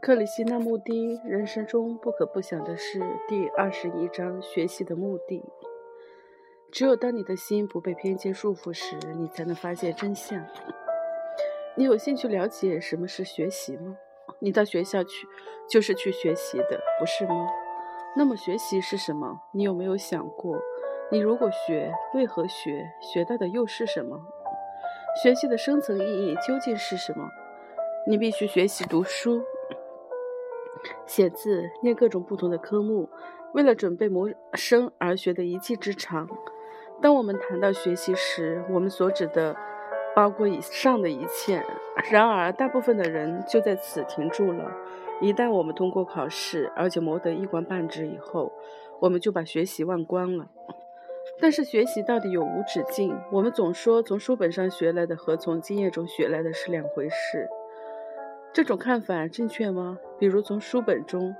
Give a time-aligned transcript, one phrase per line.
[0.00, 5.44] 克里希那穆蒂人生中不可不想的是第二十一章学习的目的。
[6.72, 10.42] 只有当你的心不被偏见束缚时，你才能发现真相。
[11.76, 13.94] 你有兴趣了解什么是学习吗？
[14.38, 15.26] 你到学校去
[15.68, 17.46] 就是去学习的，不是吗？
[18.16, 19.42] 那么学习是什么？
[19.52, 20.56] 你有没有想过，
[21.12, 22.90] 你如果学，为何学？
[23.02, 24.18] 学到的又是什么？
[25.22, 27.28] 学习的深层意义究竟是什么？
[28.06, 29.42] 你必须学习读书。
[31.06, 33.08] 写字、念各种不同的科目，
[33.54, 36.28] 为了准备谋生而学的一技之长。
[37.02, 39.56] 当我们谈到学习时，我们所指的
[40.14, 41.64] 包括以上的一切。
[42.10, 44.70] 然而，大部分的人就在此停住了。
[45.20, 48.52] 一旦我们通过考试，而且谋得一官半职以后，
[49.00, 50.48] 我们就把学习忘光了。
[51.38, 53.14] 但是，学习到底有无止境？
[53.32, 57.48] 我们总说从书本上学来的和从经验中学来的是两回事。
[58.52, 59.96] 这种看法正确吗？
[60.18, 61.34] 比如从书本中，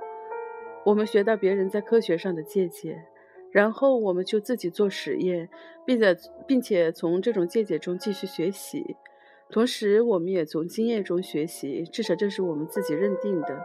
[0.85, 3.03] 我们学到别人在科学上的见解，
[3.51, 5.49] 然后我们就自己做实验，
[5.85, 6.15] 并在
[6.47, 8.95] 并且从这种见解中继续学习，
[9.49, 13.61] 同时我们也从经验中学习，至少这是我们自己认定的。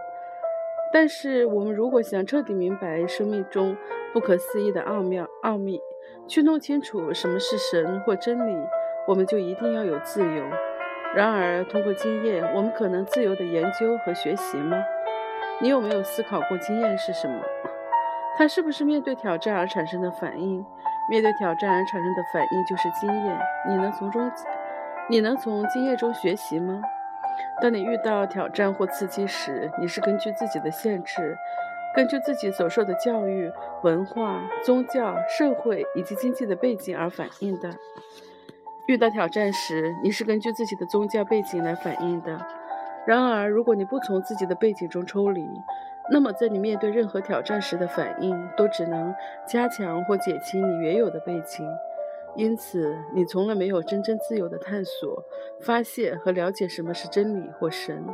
[0.93, 3.77] 但是我们如果想彻底明白生命中
[4.13, 5.81] 不可思议的奥妙奥秘，
[6.27, 8.57] 去弄清楚什么是神或真理，
[9.07, 10.45] 我们就一定要有自由。
[11.15, 14.77] 然而，通过经验，我们可能自由地研究和学习吗？
[15.61, 17.43] 你有没有思考过经验是什么？
[18.37, 20.65] 它是不是面对挑战而产生的反应？
[21.09, 23.39] 面对挑战而产生的反应就是经验。
[23.67, 24.31] 你能从中，
[25.09, 26.83] 你能从经验中学习吗？
[27.63, 31.39] 当你遇到挑战或刺激时，你是根据自己的限制，
[31.95, 33.51] 根据自己所受的教育、
[33.83, 37.71] 文化、宗教、社会以及经济的背景而反应的。
[38.87, 42.39] 遇到挑战时，你是根据自己的宗教背景来反应的。
[43.05, 45.45] 然而，如果你不从自己的背景中抽离，
[46.11, 49.13] 那么在你面对任何挑战时的反应都只能
[49.45, 51.67] 加强或减轻你原有的背景。
[52.37, 55.25] 因此，你从来没有真正自由的探索、
[55.61, 58.05] 发现和了解什么是真理或神。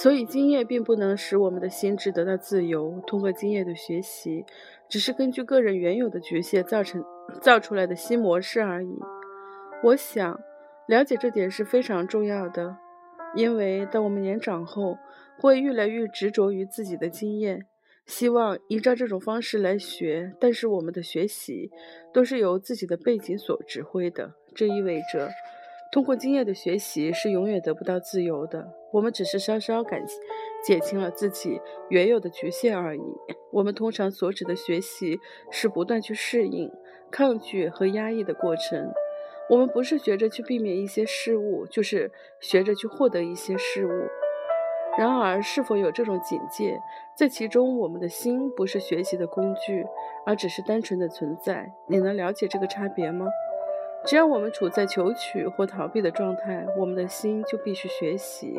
[0.00, 3.02] 所以，经验并不能使我们的心智得到自由。
[3.06, 4.44] 通过经验的学习，
[4.88, 7.04] 只是根据个人原有的局限造成。
[7.42, 8.98] 造出来的新模式而已。
[9.84, 10.40] 我想，
[10.86, 12.78] 了解这点是非常重要的，
[13.34, 14.96] 因为当我们年长后，
[15.38, 17.66] 会越来越执着于自己的经验，
[18.06, 20.32] 希望依照这种方式来学。
[20.40, 21.70] 但是，我们的学习
[22.14, 24.32] 都是由自己的背景所指挥的。
[24.54, 25.28] 这意味着，
[25.90, 28.72] 通过经验的学习是永远得不到自由的。
[28.92, 30.02] 我们只是稍稍感
[30.64, 33.00] 减轻了自己原有的局限而已。
[33.52, 35.18] 我们通常所指的学习
[35.50, 36.70] 是不断去适应。
[37.10, 38.92] 抗拒和压抑的过程，
[39.48, 43.90] 我们不是学着去避免一些事物，就是学着去获得一些事物。
[44.98, 46.78] 然而，是否有这种警戒，
[47.16, 49.86] 在其中，我们的心不是学习的工具，
[50.26, 51.72] 而只是单纯的存在。
[51.86, 53.26] 你能了解这个差别吗？
[54.04, 58.58] 只要我们处在求取或逃避的状态，我们的心就必须学习。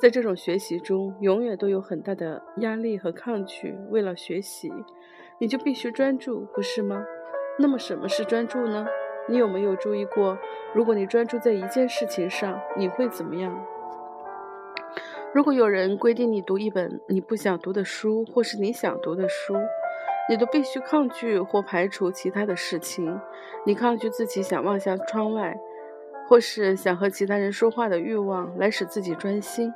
[0.00, 3.76] 在这种学习中，永远都有很大的压力和抗拒。
[3.90, 4.70] 为了学习，
[5.40, 7.04] 你就必须专注，不是吗？
[7.58, 8.86] 那么什么是专注呢？
[9.28, 10.38] 你有没有注意过，
[10.72, 13.66] 如果你专注在一件事情上，你会怎么样？
[15.34, 19.54] 如果有人规定你读一本你不想读的书，或是你想读的书，
[20.28, 23.20] 你都必须抗拒或排除其他的事情。
[23.64, 25.58] 你抗拒自己想望向窗外，
[26.28, 29.72] 或是想和其他人说话的欲望，来使自己专心。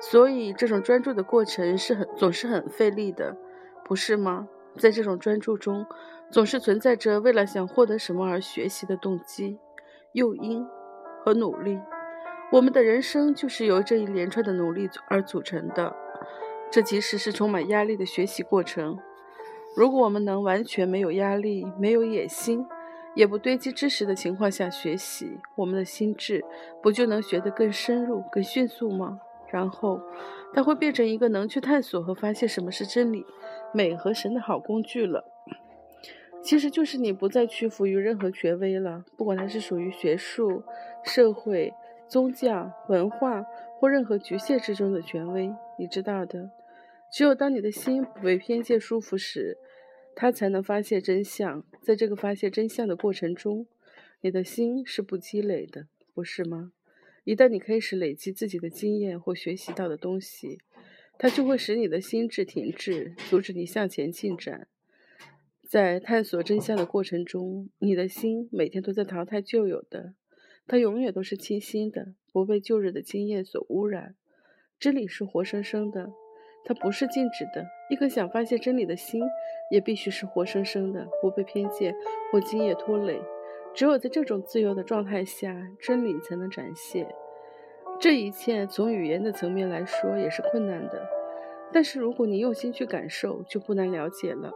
[0.00, 3.36] 所以，这种专注的过程是很总是很费力的，
[3.84, 4.48] 不是吗？
[4.76, 5.86] 在这种专注中。
[6.28, 9.60] 总是存在着为了想获得什么而学习的动机、
[10.10, 10.66] 诱因
[11.24, 11.78] 和努力。
[12.50, 15.94] 我们的人生就是由这一连串的努力而组成的。
[16.68, 18.98] 这其实是充满压力的学习过程。
[19.76, 22.66] 如果我们能完全没有压力、没有野心，
[23.14, 26.42] 也不堆积知识的情况下学习，我们的心智
[26.82, 29.20] 不就能学得更深入、更迅速吗？
[29.50, 30.00] 然后，
[30.54, 33.26] 它会变成一个能去探索和发现什么是真理、
[33.74, 35.24] 美和神的好工具了。
[36.42, 40.62] 其实就是你不再屈服于任何权威了，不管它是属于学术、
[41.04, 41.74] 社会、
[42.08, 43.44] 宗教、文化
[43.78, 45.54] 或任何局限之中的权威。
[45.78, 46.50] 你知道的，
[47.10, 49.58] 只有当你的心不被偏见束缚时，
[50.16, 51.62] 他才能发现真相。
[51.82, 53.66] 在这个发现真相的过程中，
[54.22, 56.72] 你的心是不积累的，不是吗？
[57.24, 60.58] 一旦你开始累积自己的经验或学习到的东西，
[61.18, 64.68] 它就会使你的心智停滞，阻止你向前进展。
[65.68, 70.14] 在探索真相的过程中，你的心每天都在淘汰旧有的，
[70.66, 74.14] 它永远都是清新的，不被旧日的经验所污染。
[74.78, 76.12] 真理是活生生的，
[76.64, 77.66] 它不是静止的。
[77.88, 79.22] 一颗想发现真理的心，
[79.70, 81.94] 也必须是活生生的，不被偏见
[82.32, 83.20] 或经验拖累。
[83.74, 87.06] 只有在这种自由的状态下，真理才能展现。
[88.00, 91.06] 这一切从语言的层面来说也是困难的，
[91.72, 94.52] 但是如果你用心去感受，就不难了解了。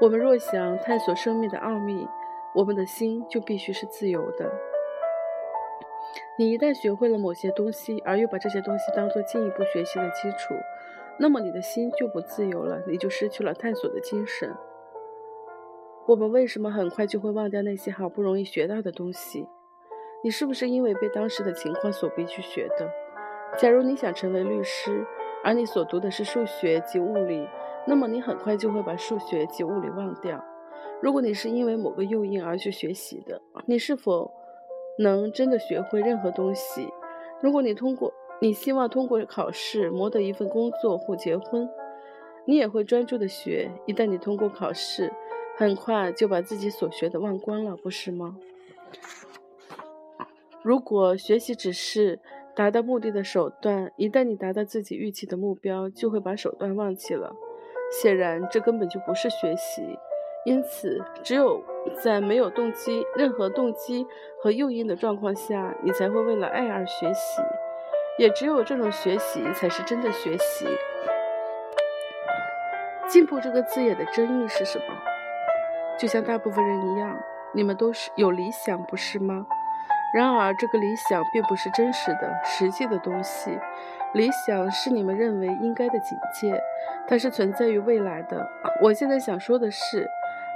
[0.00, 2.06] 我们若想探索生命的奥秘，
[2.54, 4.50] 我们的心就必须是自由的。
[6.38, 10.54] 你一旦学会了某些东西，而又把这些东西当做进一步学习的基础，
[11.18, 14.54] 那么你的心就不自由了，你就失去了探索的精神。
[16.06, 19.46] 我们为什么很快就会忘掉那些好不容易学到的东西？
[20.24, 22.90] 你是不是因为被当时的情况所逼去学的？
[23.56, 25.06] 假如你想成为律师，
[25.44, 27.46] 而你所读的是数学及物理，
[27.86, 30.42] 那么你很快就会把数学及物理忘掉。
[31.00, 34.32] 如果你是因为某个诱因而去学习的，你是否
[34.98, 36.88] 能真的学会任何东西？
[37.40, 38.12] 如果你通过，
[38.42, 41.70] 你希望通过考试谋得一份工作或结婚，
[42.44, 43.70] 你也会专注的学。
[43.86, 45.12] 一旦你通过考试，
[45.56, 48.36] 很快就把自己所学的忘光了，不是吗？
[50.64, 52.18] 如果学习只是
[52.56, 57.36] 达到目的的手段，一旦你达到自己预期的目标，就会把手段忘记了。
[57.92, 59.96] 显然，这根本就不是学习。
[60.44, 61.62] 因此，只有
[62.02, 64.04] 在没有动机、任何动机
[64.40, 67.40] 和诱因的状况下，你才会为了爱而学习。
[68.18, 70.66] 也只有这种学习，才是真的学习。
[73.08, 74.84] 进步这个字眼的真意是什么？
[75.98, 77.18] 就像大部分人一样，
[77.52, 79.46] 你们都是有理想，不是吗？
[80.14, 83.58] 然而，这个理想并不是真实的、实际的东西。
[84.12, 86.62] 理想是你们认为应该的境界，
[87.08, 88.46] 它是存在于未来的。
[88.82, 90.06] 我现在想说的是，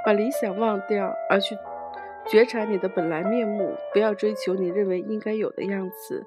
[0.05, 1.57] 把理想忘掉，而去
[2.27, 3.75] 觉察你的本来面目。
[3.95, 6.27] 不要追求你认为应该有的样子，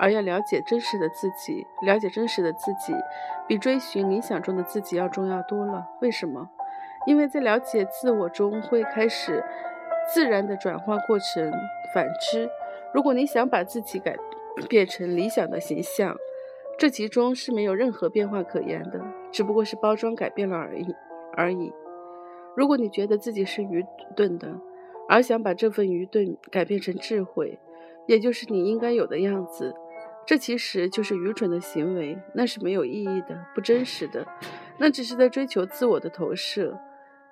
[0.00, 1.66] 而要了解真实的自己。
[1.82, 2.94] 了解真实的自己，
[3.46, 5.86] 比追寻理想中的自己要重要多了。
[6.00, 6.48] 为什么？
[7.06, 9.44] 因为在了解自我中会开始
[10.12, 11.52] 自然的转化过程。
[11.92, 12.48] 反之。
[12.94, 14.16] 如果你想把自己改
[14.68, 16.16] 变成理想的形象，
[16.78, 19.00] 这其中是没有任何变化可言的，
[19.32, 20.94] 只不过是包装改变了而已
[21.34, 21.72] 而已。
[22.56, 24.60] 如果你觉得自己是愚钝的，
[25.08, 27.58] 而想把这份愚钝改变成智慧，
[28.06, 29.74] 也就是你应该有的样子，
[30.26, 34.26] 这其实就是愚蠢的行为，那是没有意义的、不真实的，
[34.78, 36.78] 那只是在追求自我的投射，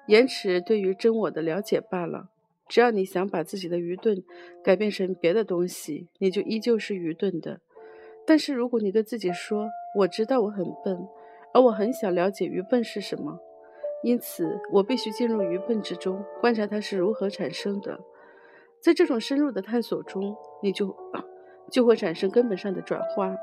[0.06, 2.28] 延迟对于真我的了解罢了。
[2.66, 4.22] 只要你想把自己的愚钝
[4.62, 7.60] 改变成别的东西，你就依旧是愚钝的。
[8.26, 9.68] 但是如果你对自己说
[10.00, 10.98] ：“我知道我很笨，
[11.54, 13.38] 而我很想了解愚笨是什么，
[14.02, 17.98] 因此我必须进入愚笨之中，观察它是如何产生的。”
[18.82, 20.94] 在这种深入的探索中，你就
[21.70, 23.36] 就会产生根本上的转化。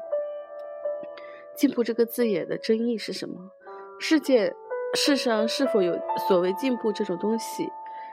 [1.55, 3.51] 进步这个字眼的真意是什么？
[3.99, 4.53] 世界
[4.93, 7.69] 世上是否有所谓进步这种东西？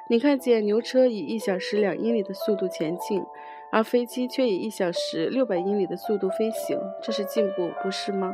[0.09, 3.25] 你看见牛车以一小时两英里的速度前进，
[3.71, 8.33] 而飞机却以一小时六百英里的速度飞行，这是进步，不是吗？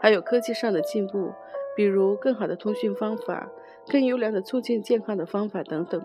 [0.00, 1.32] 还有科技上的进步，
[1.76, 3.50] 比如更好的通讯方法、
[3.86, 6.02] 更优良的促进健康的方法等等。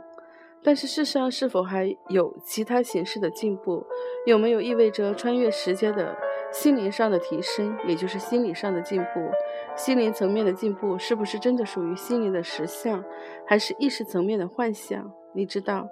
[0.66, 3.86] 但是世上是否还有其他形式的进步？
[4.26, 6.18] 有没有意味着穿越时间的？
[6.52, 9.30] 心灵上的提升，也就是心理上的进步。
[9.76, 13.04] 心灵层面的进步，是不是真的属于心灵的实相，
[13.46, 15.12] 还是意识层面的幻想？
[15.34, 15.88] 你知道，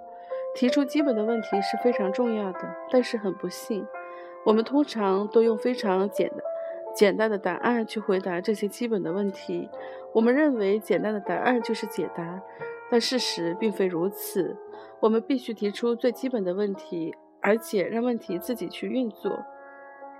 [0.54, 2.60] 提出基本的问题是非常重要的。
[2.90, 3.86] 但是很不幸，
[4.46, 6.38] 我们通常都用非常简单、
[6.94, 9.68] 简单的答案去回答这些基本的问题。
[10.12, 12.40] 我们认为简单的答案就是解答，
[12.90, 14.56] 但事实并非如此。
[15.00, 19.44] 我们必须提出最基本的问题，而且让问题自己去运作。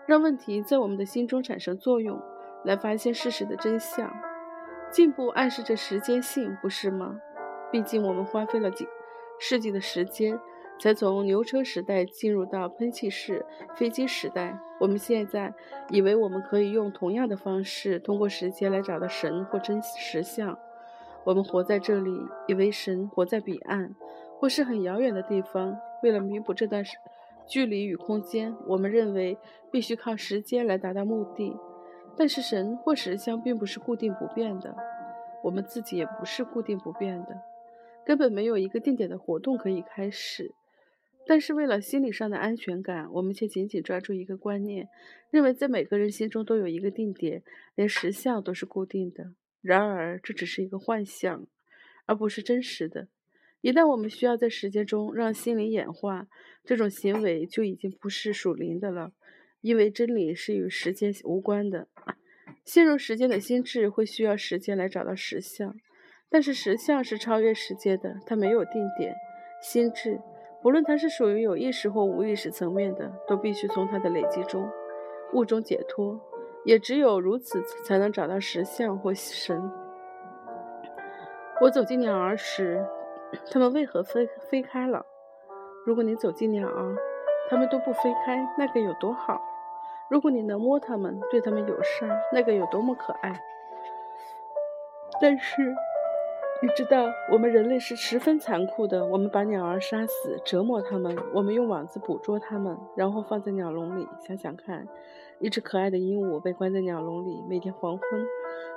[0.07, 2.21] 让问题在我们的心中产生作用，
[2.64, 4.12] 来发现事实的真相。
[4.90, 7.16] 进步暗示着时间性，不是吗？
[7.71, 8.87] 毕竟我们花费了几
[9.40, 10.38] 世纪的时间，
[10.81, 14.59] 才从牛车时代进入到喷气式飞机时代。
[14.81, 15.54] 我们现在
[15.90, 20.59] 以为我们可以用同样的方式，通过时间来找到神或真实相。
[21.25, 22.11] 我们活在这里，
[22.47, 23.95] 以为神活在彼岸，
[24.38, 25.78] 或是很遥远的地方。
[26.02, 26.85] 为了弥补这段。
[27.47, 29.37] 距离与空间，我们认为
[29.71, 31.54] 必须靠时间来达到目的，
[32.16, 34.75] 但是神或实相并不是固定不变的，
[35.43, 37.38] 我们自己也不是固定不变的，
[38.02, 40.54] 根本没有一个定点的活动可以开始。
[41.26, 44.88] 但是为了心理上的安全感，我们却紧紧抓住一个观念，
[45.31, 47.43] 认为在每个人心中都有一个定点，
[47.75, 49.33] 连实相都是固定的。
[49.61, 51.47] 然而这只是一个幻象，
[52.07, 53.09] 而不是真实的。
[53.62, 56.28] 一旦我们需要在时间中让心灵演化，
[56.64, 59.12] 这种行为就已经不是属灵的了。
[59.62, 61.88] 因为真理是与时间无关的。
[62.66, 65.75] 陷入时间的心智会需要时间来找到实相，
[66.28, 69.14] 但是实相是超越时间的，它没有定点。
[69.62, 70.21] 心智，
[70.64, 74.66] 无论它是属于有意识或无意识层面的，都必须从它的累积中、
[75.35, 76.18] 物中解脱，
[76.64, 79.71] 也只有如此才能找到实相或神。
[81.61, 82.83] 我走进鸟儿时，
[83.52, 85.04] 它们为何飞飞开了？
[85.85, 86.97] 如果你走进鸟儿，
[87.50, 89.42] 它们都不飞开，那该有多好！
[90.09, 93.38] 如果你能摸它们，对它们友善，那个有多么可爱！
[95.21, 95.75] 但是，
[96.64, 99.04] 你知道，我们人类是十分残酷的。
[99.04, 104.09] 我们把鸟儿杀死，折磨它们；我们用网子捕捉它们，然后放在鸟笼里。
[104.18, 104.88] 想想看，
[105.40, 108.26] 一只可爱的鹦鹉被关在鸟笼里，每天黄昏，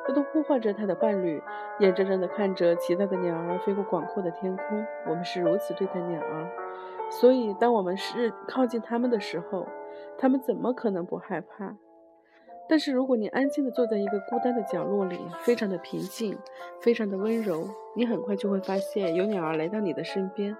[0.06, 1.42] 它都呼唤着它的伴侣，
[1.80, 4.86] 眼睁睁地看着其他的鸟儿飞过广阔的天空。
[5.08, 6.52] 我们是如此对待鸟儿，
[7.10, 9.66] 所以当我们是靠近它们的时候，
[10.18, 11.78] 它们怎么可能不害怕？
[12.70, 16.38] 但是如果你安静地坐在一个孤单的角落里，非常的平静，
[16.82, 20.56] 非常的温柔，你很快就会发现有鸟儿来到你的身边，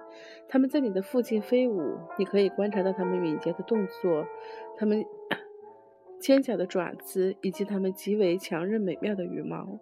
[0.48, 4.26] 它们在你的附近飞舞，你可以观察到它们敏捷的动作，
[4.78, 5.04] 它们
[6.18, 9.78] 尖角的爪子，以及它们极为强韧美妙的羽毛。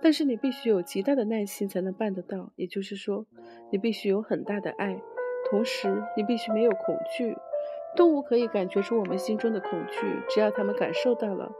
[0.00, 3.26] 但是你必须有极大的耐心才能办得到，也就是说，
[3.70, 5.00] 你必须有很大的爱，
[5.50, 7.36] 同时你必须没有恐惧。
[7.96, 11.50] 动物可以感觉出我们心中的恐惧，只要它们感受到了，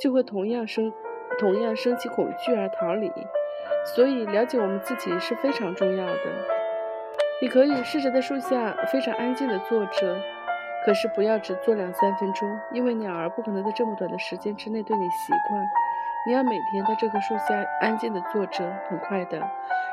[0.00, 0.92] 就会同样生
[1.38, 3.10] 同样生起恐惧而逃离。
[3.94, 6.20] 所以，了解我们自己是非常重要的。
[7.40, 10.16] 你可以试着在树下非常安静地坐着，
[10.84, 15.64] 可是不要只坐两三分钟，因为鸟儿不可能在这么短的时间之内对你习惯。
[16.26, 19.40] 你要每天在这棵树下安静地坐着，很快的，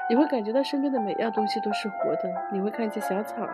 [0.09, 2.23] 你会感觉到身边的每样东西都是活的。
[2.51, 3.47] 你会看见小草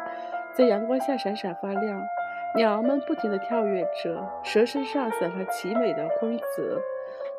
[0.53, 2.01] 在阳光下闪闪发亮。
[2.55, 6.81] 鸟儿们不停地跳跃着，蛇身上散发奇美的光泽，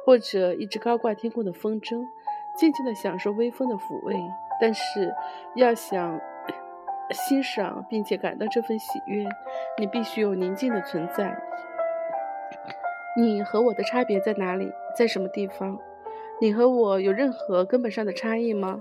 [0.04, 2.02] 或者一只高挂天空的风筝，
[2.57, 4.14] 静静地享受微风的抚慰。
[4.61, 5.14] 但是，
[5.54, 6.19] 要想
[7.11, 9.26] 欣赏并且感到这份喜悦，
[9.76, 11.37] 你必须有宁静的存在。
[13.14, 14.73] 你和我的差别在哪里？
[14.97, 15.78] 在什么地方？
[16.40, 18.81] 你和我有任何根本上的差异吗？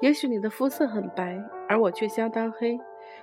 [0.00, 2.80] 也许你的肤色很白，而我却相当黑。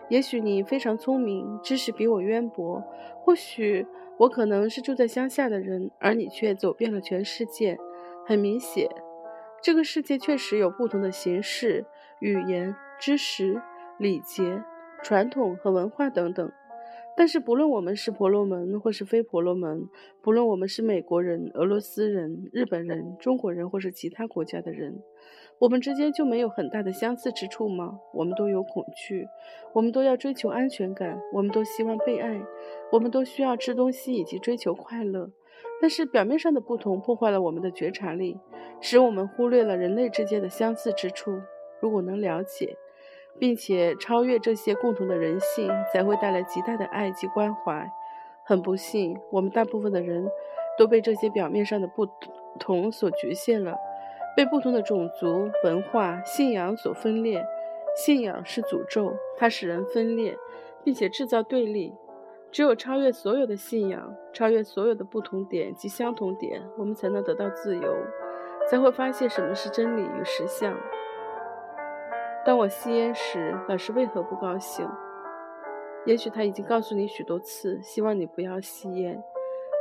[0.09, 2.81] 也许你非常聪明，知识比我渊博；
[3.21, 3.85] 或许
[4.17, 7.77] 我可能是住在乡下的人，而你却走遍了全世界。
[8.25, 8.89] 很明显，
[9.61, 11.85] 这个世界确实有不同的形式、
[12.19, 13.61] 语言、知识、
[13.97, 14.63] 礼节、
[15.01, 16.51] 传统和文化等等。
[17.15, 19.87] 但是，不论我们是婆罗门或是非婆罗门，
[20.21, 25.01] 不论我们是美国人、俄罗斯人、日本人、中国人或是其他国家的人。
[25.63, 27.97] 我们之间就没有很大的相似之处吗？
[28.11, 29.29] 我们都有恐惧，
[29.71, 32.41] 我们都要追求安全感，我们都希望被爱，
[32.91, 35.29] 我们都需要吃东西以及追求快乐。
[35.79, 38.37] 但是表面上的不同破坏了我们的觉察力，
[38.81, 41.39] 使我们忽略了人类之间的相似之处。
[41.79, 42.75] 如果能了解，
[43.39, 47.89] 并且超越这些共同的人性，才会带来极大的爱及关怀。
[48.43, 50.27] 很不幸，我们大部分的人
[50.77, 52.05] 都被这些表面上的不
[52.59, 53.77] 同所局限了。
[54.35, 57.45] 被不同的种族、文化、信仰所分裂，
[57.95, 60.37] 信仰是诅咒，它使人分裂，
[60.83, 61.93] 并且制造对立。
[62.51, 67.95] 只有超越所有的信仰，超越所有的不同点及相同点，我们才能得到自由，
[68.69, 70.75] 才会发现什么是真理与实相。
[72.45, 74.87] 当我吸烟时，老师为何不高兴？
[76.05, 79.23] 也许他已经告诉你许多次，希望你不要吸烟。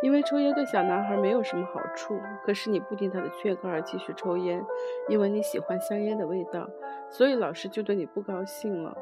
[0.02, 4.62] 因为抽烟对小男孩没有什么好处，可是你不听他的劝告而继续抽烟，
[5.08, 6.68] 因为你喜欢香烟的味道，
[7.08, 8.96] 所以老师就对你不高兴了。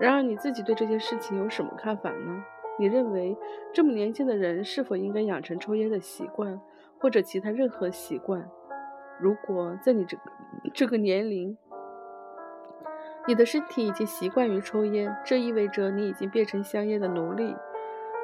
[0.00, 2.42] 然而你自己对这件事情有什么看法呢？
[2.78, 3.36] 你认为
[3.72, 6.60] 这么年轻的人是否应该养成抽烟的习惯，
[6.98, 8.50] 或者其他任何习惯？
[9.20, 10.22] 如果在你这个
[10.72, 11.56] 这个年龄，
[13.28, 17.54] 你的身体已经习惯于抽烟，这意味着你已经变成香烟的奴隶，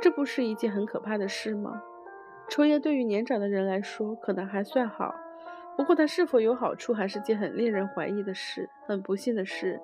[0.01, 1.83] 这不是一件很可怕的事吗？
[2.49, 5.15] 抽烟对于年长的人来说可能还算好，
[5.77, 8.69] 不过它是否有好处还是件很令人怀疑的事。
[8.87, 9.81] 很不幸的是，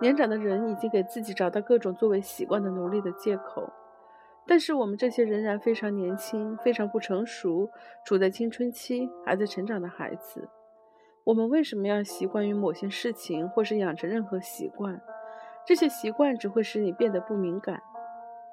[0.00, 3.68] 年长的人已经给自己找到各种作为习惯的奴隶的借口。
[4.46, 7.68] 但是我们这些仍然非常年轻、非常不成熟、
[8.06, 10.48] 处在青春期、还在成长的孩子，
[11.24, 14.98] 我们为什么要习惯于某些事情，或是养成任何习惯？
[15.66, 17.82] 这些习惯只会使你变得不敏感。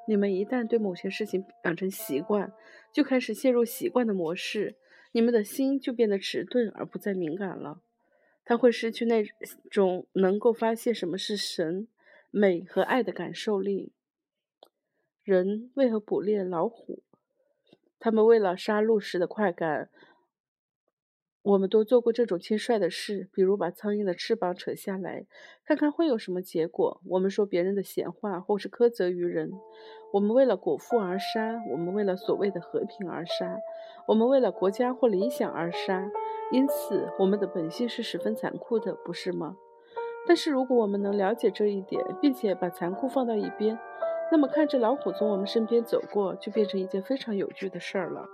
[0.07, 2.53] 你们一旦对某些事情养成习惯，
[2.93, 4.75] 就开始陷入习惯的模式，
[5.11, 7.81] 你们的心就变得迟钝而不再敏感了。
[8.43, 9.23] 他会失去那
[9.71, 11.87] 种能够发现什么是神、
[12.29, 13.91] 美和爱的感受力。
[15.23, 17.01] 人为何捕猎老虎？
[17.97, 19.89] 他们为了杀戮时的快感，
[21.45, 25.27] 我们都做过这种轻率的事，比如把苍蝇的翅膀扯下来，
[25.63, 26.99] 看看会有什么结果。
[27.05, 29.51] 我们说别人的闲话，或是苛责于人。
[30.11, 33.59] 我们为了果腹而杀，我们为了所谓的和平而杀，
[34.07, 36.09] 我们为了国家或理想而杀。
[36.51, 39.55] 因此，我们的本性是十分残酷的，不是吗？
[40.27, 43.77] 但是，如果我们能了解这一点，并且把残酷放到一边，
[44.31, 48.27] 那么看着老虎从我们身边走过，就变成一件非常有趣的事儿了。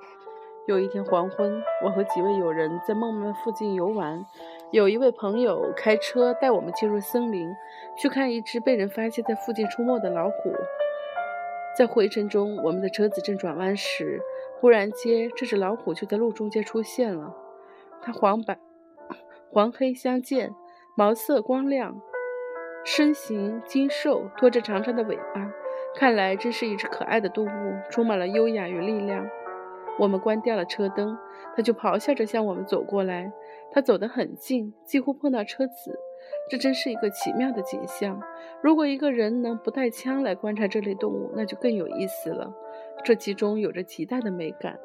[0.68, 4.24] 有一天黄昏，我和几位友人在梦曼附近游玩，
[4.70, 7.50] 有一位朋友开车带我们进入森林，
[7.98, 10.54] 去看一只被人发现在附近出没的老虎。
[11.76, 14.22] 在灰尘中，我们的车子正转弯时，
[14.60, 17.36] 忽然间，这只老虎就在路中间出现了。
[18.00, 18.60] 它黄白、
[19.52, 20.54] 黄黑相间，
[20.96, 22.00] 毛色光亮，
[22.86, 25.52] 身形精瘦，拖着长长的尾巴，
[25.96, 29.28] 看来真是一只可爱的动物，充满了优雅与力量。
[30.00, 31.18] 我们关掉了车灯，
[31.56, 33.32] 他就咆哮着向我们走过来。
[33.72, 35.98] 他走得很近，几乎碰到车子。
[36.50, 38.22] 这真是一个奇妙的景象。
[38.62, 42.54] 如果一个人能不带枪来观察这类动物，那就更有意思了。
[43.04, 44.80] 这其中有着极大的美感。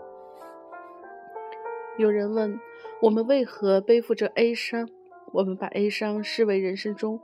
[1.98, 2.58] 有人问
[3.00, 4.88] 我们为何背负着哀伤？
[5.32, 7.20] 我们把哀伤视为人生中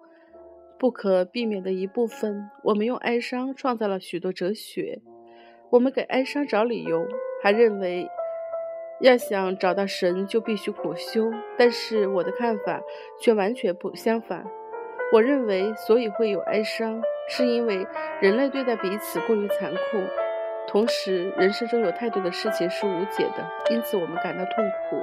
[0.79, 2.51] 不可避免的一部分。
[2.65, 5.01] 我们用哀伤创造了许多哲学。
[5.71, 7.07] 我们给哀伤找理由，
[7.43, 8.09] 还认为
[9.01, 11.31] 要想找到神就必须苦修。
[11.59, 12.81] 但是我的看法
[13.21, 14.45] 却完全不相反。
[15.13, 17.87] 我认为，所以会有哀伤，是因为
[18.21, 19.79] 人类对待彼此过于残酷。
[20.67, 24.97] 同时，人生中有太多的事情是无解的，因此我们感到痛苦，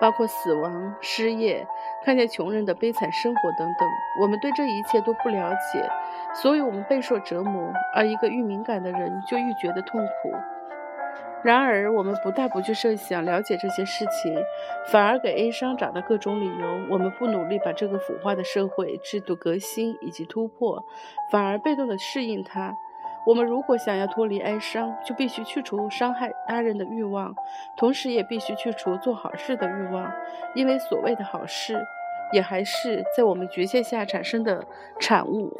[0.00, 1.66] 包括死亡、失业、
[2.04, 3.88] 看见穷人的悲惨生活等等。
[4.20, 5.88] 我们对这一切都不了解，
[6.34, 7.72] 所以我们备受折磨。
[7.94, 10.32] 而一个愈敏感的人就愈觉得痛苦。
[11.44, 14.34] 然而，我们不但不去设想了解这些事情，
[14.90, 16.86] 反而给哀伤找到各种理由。
[16.90, 20.84] 我们不努力把这个腐化的社会制度革新以及突破，
[21.30, 22.74] 反而被动地适应它。
[23.24, 27.34] 我们如果想要脱离哀伤，就必须去除伤害他人的欲望，
[27.76, 30.10] 同时也必须去除做好事的欲望，
[30.54, 31.80] 因为所谓的好事，
[32.32, 34.64] 也还是在我们局限下产生的
[34.98, 35.52] 产物。